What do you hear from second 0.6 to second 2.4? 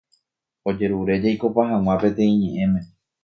Ojerure jaikopa hag̃ua peteĩ